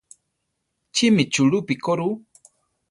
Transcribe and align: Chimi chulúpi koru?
Chimi 0.95 1.23
chulúpi 1.33 1.73
koru? 1.85 2.09